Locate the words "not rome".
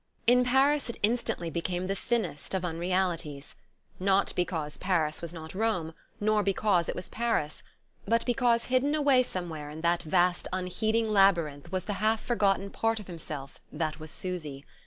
5.31-5.93